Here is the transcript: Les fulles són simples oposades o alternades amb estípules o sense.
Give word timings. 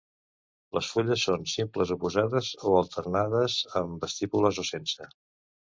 Les 0.77 0.87
fulles 0.93 1.25
són 1.29 1.45
simples 1.51 1.93
oposades 1.97 2.49
o 2.71 2.75
alternades 2.81 3.61
amb 3.85 4.11
estípules 4.13 4.65
o 4.67 4.69
sense. 4.77 5.13